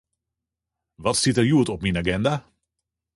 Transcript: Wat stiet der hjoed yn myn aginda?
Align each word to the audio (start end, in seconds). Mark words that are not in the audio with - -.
Wat 1.03 1.17
stiet 1.19 1.37
der 1.37 1.47
hjoed 1.47 1.71
yn 1.73 1.81
myn 1.83 1.99
aginda? 2.01 2.35